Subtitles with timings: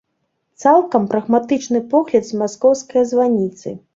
[0.63, 3.77] Цалкам прагматычны погляд з маскоўскае званіцы.